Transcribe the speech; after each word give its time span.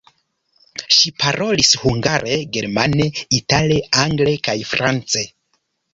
Ŝi 0.99 1.11
parolis 1.23 1.69
hungare, 1.83 2.37
germane, 2.57 3.07
itale, 3.41 3.77
angle 4.05 4.37
kaj 4.49 4.57
france. 4.75 5.27